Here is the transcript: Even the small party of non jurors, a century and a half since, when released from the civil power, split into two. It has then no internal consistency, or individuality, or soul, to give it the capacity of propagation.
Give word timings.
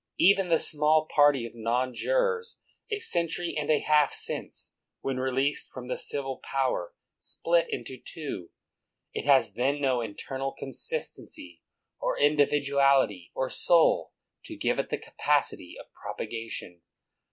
Even 0.17 0.49
the 0.49 0.57
small 0.57 1.05
party 1.05 1.45
of 1.45 1.53
non 1.53 1.93
jurors, 1.93 2.57
a 2.89 2.97
century 2.97 3.55
and 3.55 3.69
a 3.69 3.77
half 3.77 4.15
since, 4.15 4.71
when 5.01 5.17
released 5.17 5.69
from 5.71 5.89
the 5.89 5.95
civil 5.95 6.37
power, 6.39 6.95
split 7.19 7.67
into 7.69 7.99
two. 8.03 8.49
It 9.13 9.25
has 9.27 9.53
then 9.53 9.79
no 9.79 10.01
internal 10.01 10.53
consistency, 10.53 11.61
or 11.99 12.17
individuality, 12.17 13.29
or 13.35 13.47
soul, 13.47 14.13
to 14.45 14.55
give 14.55 14.79
it 14.79 14.89
the 14.89 14.97
capacity 14.97 15.77
of 15.79 15.93
propagation. 15.93 16.81